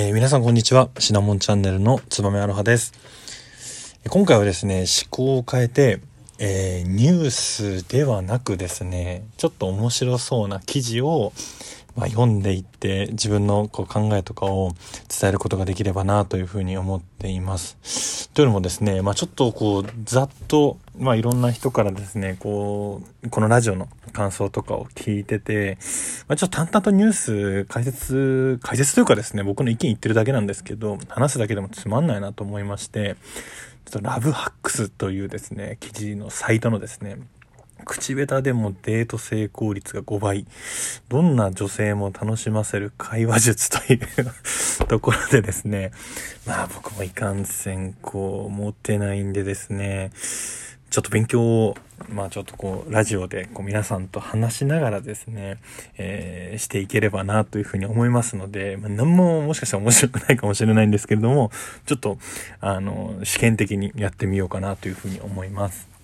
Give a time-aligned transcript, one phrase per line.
[0.00, 0.90] えー、皆さんこんにちは。
[1.00, 2.92] シナモンチャンネルのつばめアロハです。
[4.08, 5.98] 今回はですね、思考を変えて、
[6.38, 11.32] えー、ニュースではなくですね、ちょっと面白そうな記事を、
[11.98, 14.70] まあ、読んでいって自分のこう考えとかを
[15.08, 18.30] 伝えることができればなというふうに思っています。
[18.34, 25.76] というのもですね、まあ、ちょっとこうざっと、まあ、いろんな人からですね、こう、このラジオの感想とかを聞いてて、
[26.28, 33.16] まあ、ちょっと淡々とニュース解説、解説というかですね、僕の意見言ってるだけなんですけど、話すだけでもつまんないなと思いまして、
[33.86, 37.18] ちょっとラブハックスというですね、記事のサイトのですね、
[37.88, 40.46] 口下手でもデート成功率が5倍。
[41.08, 45.90] どんな女性も楽しませる会話術というところでですね。
[46.46, 50.12] まあ僕もいかんせん、こう、持ってないんでですね。
[50.90, 51.76] ちょっと勉強を、
[52.08, 55.58] まあちょっとこう、ラジオでこう皆さんと話しながらですね、
[55.96, 61.50] えー、していければなというふうに思いますので、まあ、何ももしかしたら面白くないかもしれないんですけれども、
[61.86, 62.18] ちょっと、
[62.60, 65.97] あの、試験的にやってみようかなというふうに思います。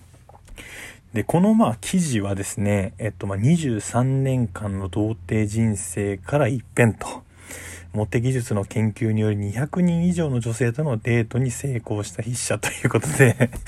[1.15, 7.07] で、このまあ記事はですね、えっとまあ23年間の童貞人生から一変と、
[7.93, 13.51] モテ技術の研究により200人以上の女性とのデートに成功した筆者ということで。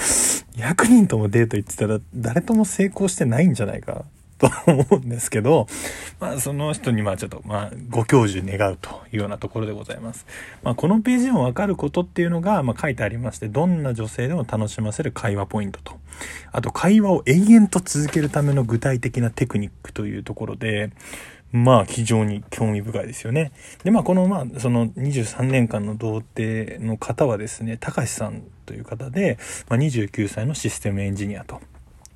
[0.56, 4.06] 200人ともデート行ってたら誰とも成功してないんじゃないか。
[4.38, 5.66] と思うんですけど、
[6.20, 10.26] まあその人にまあちょっとまあご教授願うというようなところでございます。
[10.62, 15.98] まあこのページもわかることっていうのがまあ書いてありまして、どんな女性でも楽しませる会話ポイントと、
[16.52, 20.90] あと会話を永遠と続けるための具体的なテクニックというところで、
[21.52, 23.52] まあ非常に興味深いですよね。
[23.84, 31.60] で、まあこのまあその23年間の童貞の方はですね、高橋さんという方で、まあ、29歳のシステムエンジニアと。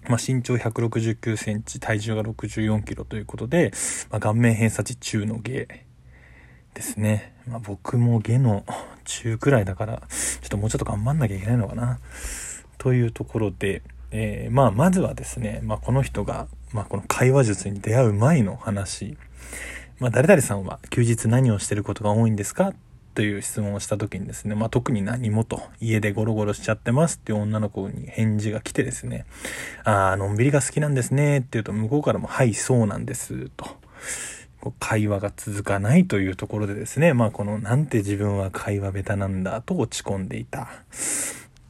[0.08, 3.72] まあ、身長169センチ、体重が64キロということで、
[4.10, 5.84] まあ、顔面偏差値中の芸
[6.74, 7.34] ですね。
[7.46, 8.64] まあ、僕も下の
[9.04, 11.98] 中くらいだから、ちょっともうちょっと頑張んなきゃいけないのかな。
[12.78, 19.16] というところで、えー、まあ、まずはですね、まあ、この人が、まあ、この会話術に出会う前の話、
[19.98, 22.72] まあ、誰々さんは休日何をしてることが多いんですか？
[23.14, 29.26] という質問をした時にですね、まあ、特に何もと、家でゴロゴロしちゃってますっていう女の子に返事が来てですね、
[29.84, 33.66] ああ、のんびりが好きなんですねって言うと、向こうからも、はい、そうなんです、と。
[34.78, 40.68] 会話が続かないというところでですね、まあこのなんて自分は会話下手なんだと落ち込んでいた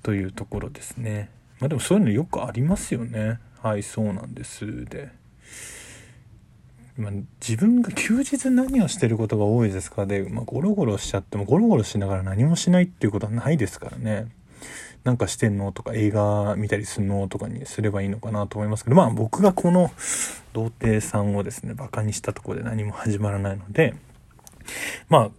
[0.03, 1.31] というところですね。
[1.61, 3.39] まあでもそういうのよくありますよね。
[3.62, 4.84] はい、そうなんです。
[4.87, 5.11] で。
[7.00, 10.06] ま、自分が休日何をしてることが多いですか？
[10.06, 14.28] で、まあ、ゴロゴロしちゃってもゴロゴロしながら何もしないっていうことはないですからね。
[15.03, 19.91] なんかしてんのとか映画見たりすんのとかにすればいいのかなと思いますけど、まあ僕がこの
[20.53, 23.94] 童貞さんをですね、馬鹿にしたとこで何も始まらないので、
[25.09, 25.31] まあ、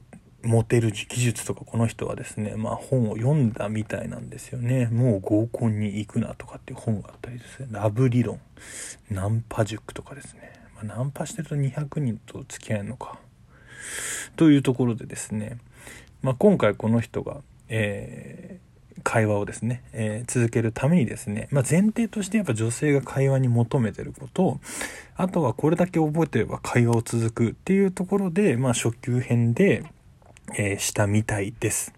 [0.42, 4.88] モテる技術とかこの人はですね、まあ本を読んだみたいなんですよね。
[4.88, 8.40] もう合コンに行くなとかっていう本があったりですね、ラブ理論、
[9.12, 10.54] ナンパ塾とかですね。
[10.84, 13.20] ナンパしてると200人と付き合えるのか。
[14.36, 15.58] というところでですね、
[16.22, 24.60] まあ、今回この人が、えー、会話をですね、えー、続けるためにですね、まあ、前提としてやっぱ女性が会話に求めてること
[25.16, 29.84] あとはこれだけ覚えてれば会話を続くっていうところで、まあ、初級編で、
[30.56, 31.94] えー、したみたいです。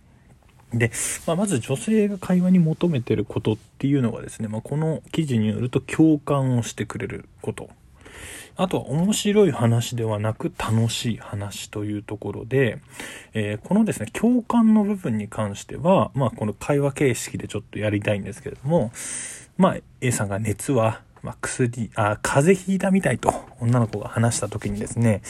[0.74, 0.92] で、
[1.28, 7.70] まあ、まず女性が会話に求めてることっていうのがですね、まあ、この記事によると共感をしてくれること
[8.56, 12.80] あとは面白い話ではなく楽しい話というところで、
[13.34, 18.92] えー、このですね、共感の部分に関しては、まあこの会話形式でちょっとやりたいんですけれども、
[19.58, 25.22] まあ A さんが熱は、まあ、薬、あ、風邪ひいたみたいと女の子が話した時にですね、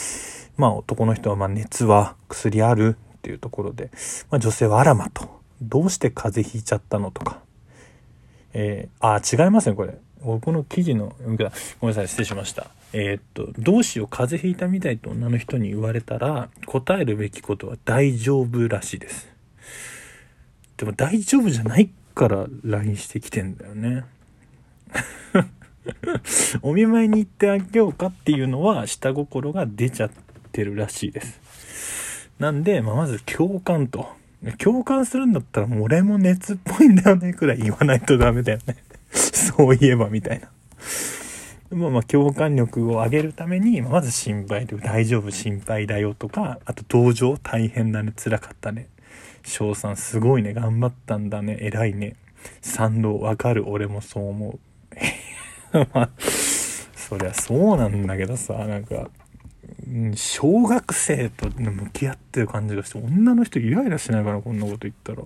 [0.57, 3.91] まあ男の人はまあ熱は薬あるっていうところで、
[4.29, 7.39] まあ女性はあらまと、どうして風邪ひいちゃったのとか、
[8.53, 9.97] えー、あ、違いますね、これ。
[10.25, 12.67] 僕の記事の、ごめんなさい、失礼しました。
[12.94, 19.34] えー、っと、どうしよう、風邪ひいたみたいと女の人に言われたら、答えるべきことは大丈夫らしいです。
[20.78, 24.03] でも大丈夫じゃないから LINE してきてんだよね。
[26.61, 30.11] お見舞いに行ってあげようかっていうのは下心が出ちゃっ
[30.52, 32.29] てるらしいです。
[32.40, 34.08] なんで、まあ、まず共感と。
[34.58, 38.75] 共感するんだったら、もう俺も熱っぽいんだよねくらい言わないとダメだよね。
[39.47, 40.49] そういえばみたいな。
[41.72, 48.90] まあまあ共感力を上げるために、まず心配で大丈夫心配だよとか、あと同情大変だね辛かったね。
[49.43, 52.16] 翔さんすごいね頑張ったんだね偉いね。
[52.61, 54.59] 賛同わかる俺もそう思う。
[55.93, 59.09] まあ、そりゃそうなんだけどさ、なんか、
[60.16, 65.23] 小学生と向き合ってる感じがして女の人イライラしないかなこんなこと言ったら。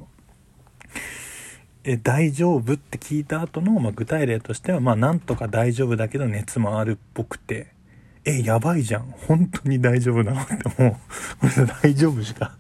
[1.90, 2.74] え大丈夫？
[2.74, 7.76] って聞いた後の、まあ、具体例としてはまあなんとか大丈夫だけど熱もあるっぽくて。
[8.26, 9.04] えやばいじゃん。
[9.26, 10.42] 本当に大丈夫なの？
[10.42, 11.00] っても
[11.42, 11.48] う。
[11.82, 12.58] 大丈夫しか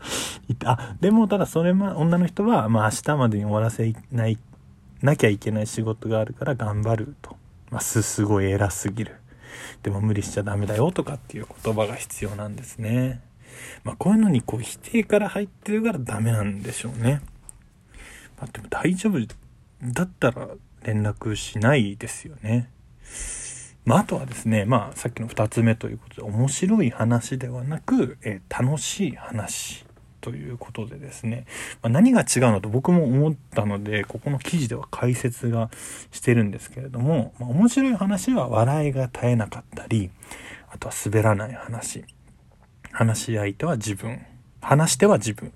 [0.47, 4.37] 言ってあでもただそれま女の人は、まあ、明日までに終わらせない
[5.01, 7.35] なきゃいけない仕事があるから頑張ると、
[7.69, 9.17] まあ、すすごい偉すぎる。
[9.83, 13.19] でも無理しちゃダメだよとかっていう言葉が必要なんですね。
[13.83, 17.19] まあこういうのにこう否定から入ってるからダメなんでしょうね。
[18.37, 19.19] まあ、でも大丈夫
[19.83, 20.49] だったら
[20.83, 22.69] 連絡しないですよね。
[23.85, 29.85] まあ、あとはですね、まあ、さっきの2つ目ということで、面白い話ではなく、えー、楽しい話
[30.19, 31.45] ということでですね、
[31.81, 35.69] まあ、何が違うのと僕も思ったので、ここの記事では解説が
[36.11, 40.09] してるんですけれども、まあ、面白い話は笑いが絶えなかったり、
[40.69, 42.03] あとは滑らない話。
[42.91, 44.25] 話し相手は自分。
[44.59, 45.53] 話しては自分。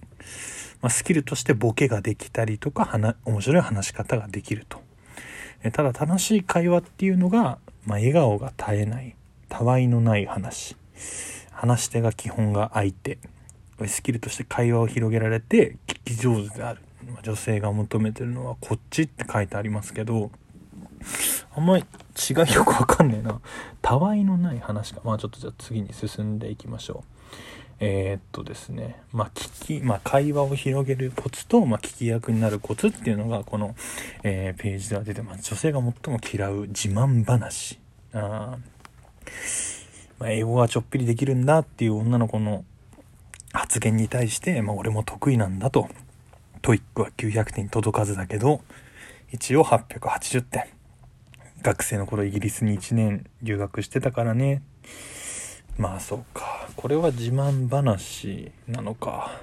[0.82, 2.90] まあ、スキルとしてボケができたりとか、
[3.26, 4.82] 面白い話し方ができると。
[5.64, 9.16] えただ楽しい会話っていうのが、まあ、笑顔が絶えない、
[9.50, 10.76] たわいのない話。
[11.52, 13.20] 話し手が基本が相手。
[13.88, 16.82] スキルとして会話を広げられて聞き上手である。
[17.24, 20.32] 女性が求めてるのはこっちって書いてありますけど、
[21.56, 23.40] あんまり違いよくわかんねえな。
[23.82, 25.02] たわいのない話か。
[25.04, 27.22] まあちょっとじゃあ次に進んでいきましょう。
[27.84, 33.76] えー、っとですね、まあ、聞き、まあ、会話を広げるコツと、まあ、聞き役になるコツっていうのが、この、
[34.22, 35.50] えー、ページでは出てます。
[35.50, 37.80] 女性が最も嫌う自慢話。
[38.14, 38.60] あ
[40.20, 42.64] まあ、英語がちょっぴりできるんだっていう女の子の
[43.52, 45.90] 発言に対して、まあ、俺も得意なんだと。
[46.62, 48.62] TOEIC は900点に届かずだけど、
[49.32, 50.66] 一応880点。
[51.64, 54.62] 学生の頃イギリスに1年留学してたからね。
[55.80, 56.61] まあそうか。
[56.76, 59.42] これは自慢話なのか。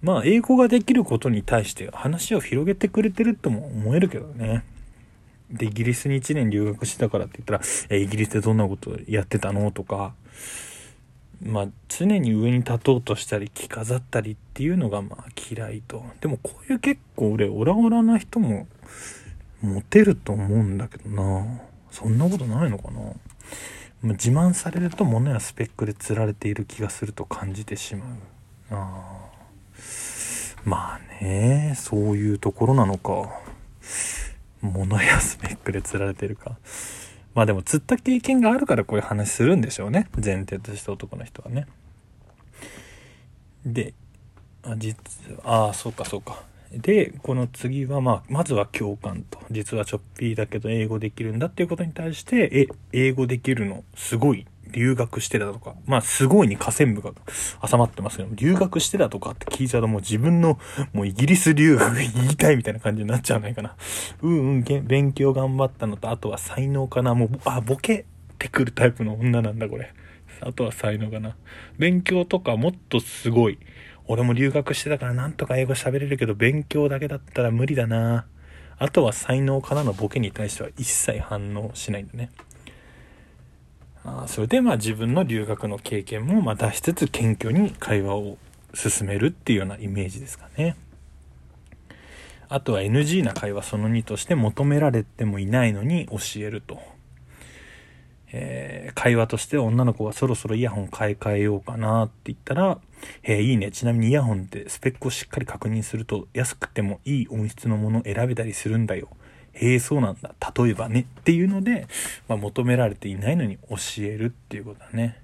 [0.00, 4.64] まあ英語ができることに対して話を広げてくれてるとも思えるけどね。
[5.50, 10.14] で、イギリスに1年留学してたからって言ったら、え、イギリスでどんなことやってたのとか、
[11.42, 16.04] まあ常に上に立とうとしたり着飾ったりっていうのがまあ嫌いと。
[16.20, 18.66] でもこういう結構俺オラオラな人も
[19.62, 21.60] モテると思うんだけどな。
[21.90, 23.00] そんなことないのかな。
[24.02, 28.08] 自慢されると物やスペックで釣られている気がすると感じてしまう
[28.70, 29.28] あ
[30.64, 33.30] まあねそういうところなのか。
[34.60, 36.58] 物やスペックで釣られてるか。
[37.34, 40.08] まあでも釣った経験があるからこういう話するんでしょうね。
[40.22, 41.66] 前提として男の人はね。
[43.64, 43.94] で
[44.62, 44.96] あ実
[45.44, 46.42] ああそうかそうか。
[46.72, 49.38] で、この次は、まあ、まずは共感と。
[49.50, 54.46] 実はちょっぴーだけど英語できるんだっていうことに対して、え、英語できるのすごい？
[54.70, 57.12] 留学してたとか、まあ、すごいに下線部が
[57.66, 60.58] 挟まってますけど、留学してたとかって聞いちゃうともう自分の、
[60.92, 63.76] もうイギリス留学言いたいみたいな感じになっちゃわないかな。
[64.20, 67.14] うんうん、勉強頑張ったのと、あとは才能かな。
[67.14, 68.04] もう、あ、ボケ
[68.38, 69.90] てくるタイプの女なんだ、これ。
[70.42, 71.34] あとは才能かな。
[71.78, 73.58] 勉強とかもっとすごい。
[74.08, 78.26] 俺も留学してたからなんとか英語喋れるけど勉強だけだったら無理だな。
[78.78, 82.30] あとは才能からのボケに対しては一切反応しないんだね。
[84.04, 88.38] あそれでまあ自分の留学の経験もま出しつつ謙虚に会話を
[88.72, 90.76] 進めるっていうようなイメージですかね。
[92.48, 96.80] あとは NG な会話その2として求められてもいないのに教えると。
[98.30, 102.78] えー、会話として女の子がそろそろイヤホン買い替えようかなって言ったら、
[103.22, 103.70] えー、いいね。
[103.70, 109.08] ちなみにイヤホンってスペックをしっかり確認すると安くてもいい音質のものを選べたりするんだよ。
[109.52, 110.34] へえ、そうなんだ。
[110.56, 111.00] 例えばね。
[111.20, 111.86] っていうので、
[112.28, 115.20] まあ、求められていないのに教えるっていうことだね。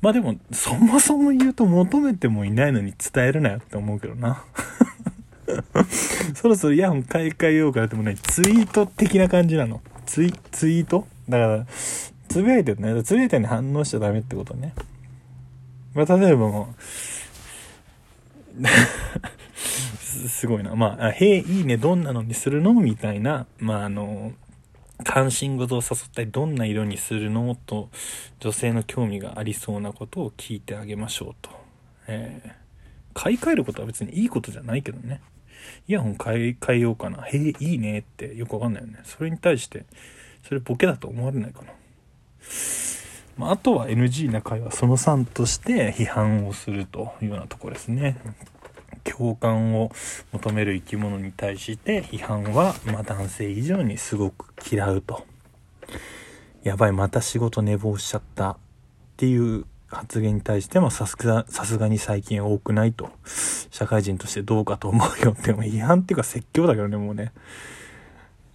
[0.00, 4.44] まあでも、そもそも言うと求めてもいないのに伝えるなよって思うけどな。
[6.34, 9.80] そろそろイヤホン買い替えようかなってもね、ツイート的な感じなの。
[10.06, 11.06] ツイ、ツイート？
[11.28, 11.66] だから、
[12.28, 13.02] つぶやいてるね。
[13.02, 14.72] つぶやいてるに反応しちゃダメってことね。
[15.98, 16.82] まあ、例えばもう
[20.28, 20.76] すごいな。
[20.76, 22.72] まあ、へえ、いいね、どんなのにするの？
[22.72, 24.32] みたいな、まあ、あの、
[25.02, 27.56] 関心事を誘ったり、どんな色にするの？
[27.66, 27.90] と、
[28.38, 31.50] 女性の興味がありそうなことを聞いてあげましょうと。
[32.06, 32.50] えー、
[33.14, 35.20] 買い替えることは別にいいことじゃないけどね。
[35.88, 37.22] イヤホン買い替えようかな。
[37.22, 39.00] へえ、いいねってよくわかんないよね。
[39.02, 39.84] それに対して、
[40.46, 41.72] それボケだと思われないかな。
[43.38, 48.18] まあ、あとは NG な会話その3として批判をするというようなとこですね。
[49.04, 49.90] 共感を
[50.32, 55.24] 求める生き物に対して批判は、まあ、男性以上にすごく嫌うと。
[56.64, 58.50] やばい、また仕事寝坊しちゃった。
[58.50, 58.56] っ
[59.16, 63.10] ていう発言に対してもさすが、さすがに最近多くないと。
[63.70, 67.32] 社会人としてどうかと思うよっても違反っていうか説教だけどね、もうね。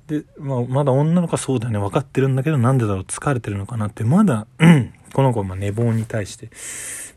[0.08, 4.48] で、まあ、まだ女の子はそうだね、分かってるんだけど、なんでだろう、疲れてるのかなって、まだ、
[5.14, 6.50] この子はま寝坊に対して。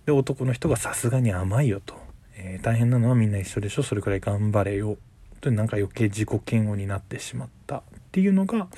[0.04, 1.94] で、男の人がさすがに甘いよと。
[2.36, 4.98] えー、大変なのはみんな一緒でしょ、それくらい頑張れよ。
[5.40, 8.68] と、なんか余計自己嫌悪になってしまったっていうのが、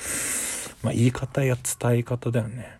[0.82, 2.78] まあ、言い方や伝え方だよね。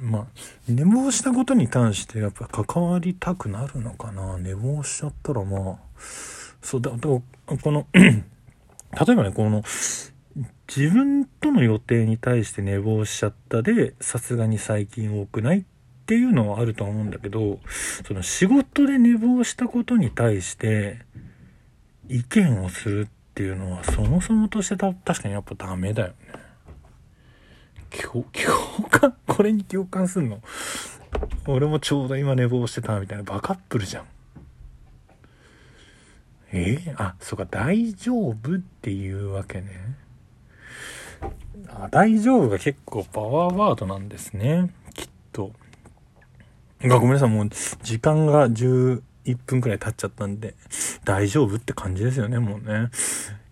[0.00, 0.26] まあ、
[0.68, 4.36] 寝坊したことに関してやっぱ関わりたくなるのかな。
[4.36, 5.76] 寝坊しちゃったらまあ、
[6.60, 7.22] そうだ、こ
[7.70, 9.62] の 例えばね、この、
[10.74, 15.64] 自分との予定に対して寝坊しちゃったで、さすがに最近多くないっ
[16.06, 17.58] ていうのはあると思うんだけど、
[18.06, 21.00] その仕事で寝坊したことに対して、
[22.08, 26.14] 意見をするっていうのはそもそもとしてた確かにやっぱダメだよね。
[27.90, 30.42] 共、共感 これに共感すんの？
[31.46, 34.04] 俺もちょうど今寝坊してたみたいなバカップルじゃん。
[36.52, 36.78] え？
[36.78, 40.01] ー、あ、そうか、大丈夫っていうわけね。
[41.68, 44.70] あ、大丈夫が結構パワーワードなんですね。
[44.94, 45.52] きっと。
[46.82, 47.48] ごめんなさい、もう
[47.82, 49.02] 時間が11
[49.46, 50.54] 分くらい経っちゃったんで、
[51.04, 52.90] 大丈夫って感じですよね、もうね。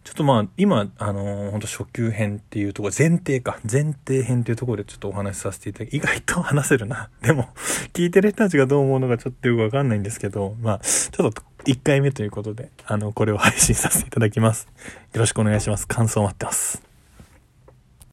[0.03, 7.11] ちょっとまあ、今、あのー、本当初級編っていうところ、前提か、前提編っていうところでちょっとお話しさせていただき、意外と話せるな。
[7.23, 7.51] でも、
[7.93, 14.67] 聞いてる人たちがどう思うのかちょっとよくわかんないんですけど、まあ、ちょっと1回目ということで、あの、これを配信させていただきます。
[15.13, 15.87] よろしくお願いします。
[15.87, 16.90] 感想待ってます。